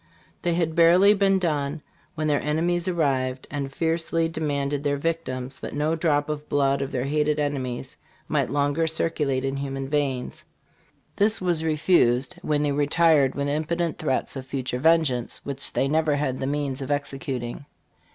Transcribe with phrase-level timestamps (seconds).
[0.41, 1.83] This had barely been done
[2.15, 6.91] when their enemies arrived and fiercely demanded their victims, that no drop of blood of
[6.91, 10.43] their hated enemies might longer circulate in human veins.
[11.17, 16.15] This was refused, when they retired with impotent threats of future vengeance, which they never
[16.15, 17.67] had the means of executing.